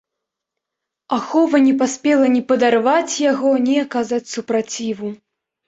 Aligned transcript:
Ахова 1.17 1.57
не 1.67 1.73
паспела 1.83 2.25
ні 2.37 2.41
падарваць 2.49 3.13
яго, 3.31 3.55
ні 3.69 3.79
аказаць 3.85 4.23
супраціву. 4.35 5.17